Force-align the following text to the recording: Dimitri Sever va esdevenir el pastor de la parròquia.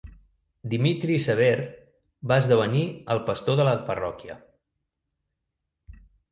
Dimitri 0.69 1.17
Sever 1.25 1.49
va 2.33 2.39
esdevenir 2.45 2.83
el 3.17 3.23
pastor 3.29 3.61
de 3.63 3.69
la 3.71 3.77
parròquia. 3.93 4.41